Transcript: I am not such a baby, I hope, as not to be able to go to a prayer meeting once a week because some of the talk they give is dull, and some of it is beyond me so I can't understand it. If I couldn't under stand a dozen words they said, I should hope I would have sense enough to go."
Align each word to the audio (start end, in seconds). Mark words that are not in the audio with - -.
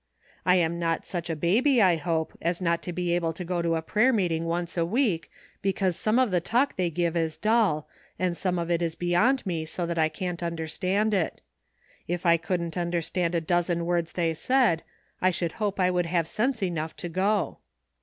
I 0.47 0.55
am 0.55 0.79
not 0.79 1.05
such 1.05 1.29
a 1.29 1.35
baby, 1.35 1.79
I 1.79 1.95
hope, 1.95 2.35
as 2.41 2.59
not 2.59 2.81
to 2.81 2.91
be 2.91 3.13
able 3.13 3.33
to 3.33 3.45
go 3.45 3.61
to 3.61 3.75
a 3.75 3.83
prayer 3.83 4.11
meeting 4.11 4.45
once 4.45 4.75
a 4.75 4.83
week 4.83 5.29
because 5.61 5.95
some 5.95 6.17
of 6.17 6.31
the 6.31 6.41
talk 6.41 6.75
they 6.75 6.89
give 6.89 7.15
is 7.15 7.37
dull, 7.37 7.87
and 8.17 8.35
some 8.35 8.57
of 8.57 8.71
it 8.71 8.81
is 8.81 8.95
beyond 8.95 9.45
me 9.45 9.63
so 9.63 9.87
I 9.95 10.09
can't 10.09 10.41
understand 10.41 11.13
it. 11.13 11.39
If 12.07 12.25
I 12.25 12.37
couldn't 12.37 12.79
under 12.79 13.03
stand 13.03 13.35
a 13.35 13.41
dozen 13.41 13.85
words 13.85 14.13
they 14.13 14.33
said, 14.33 14.81
I 15.21 15.29
should 15.29 15.51
hope 15.61 15.79
I 15.79 15.91
would 15.91 16.07
have 16.07 16.27
sense 16.27 16.63
enough 16.63 16.95
to 16.97 17.07
go." 17.07 17.59